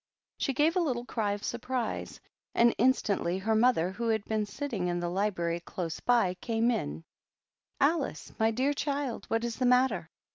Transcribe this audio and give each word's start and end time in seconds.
She 0.39 0.51
gave 0.55 0.75
a 0.75 0.79
little 0.79 1.05
308 1.05 1.05
THE 1.05 1.13
PAGEANT. 1.13 1.13
cry 1.13 1.31
of 1.33 1.43
surprise, 1.99 2.21
and 2.55 2.73
instantly 2.79 3.37
her 3.37 3.53
mother, 3.53 3.91
who 3.91 4.07
had 4.07 4.25
been 4.25 4.47
sitting 4.47 4.87
in 4.87 4.99
the 4.99 5.09
library 5.11 5.59
close 5.59 5.99
by, 5.99 6.33
came 6.41 6.71
in. 6.71 7.03
"Alice, 7.79 8.33
my 8.39 8.49
dear 8.49 8.73
child, 8.73 9.25
what 9.27 9.43
is 9.43 9.57
the 9.57 9.67
matter?" 9.67 10.09